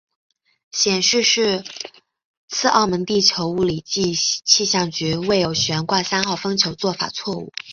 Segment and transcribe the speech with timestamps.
[0.71, 1.63] 显示是
[2.47, 7.51] 次澳门地球物理暨气象局未有悬挂三号风球做法错误。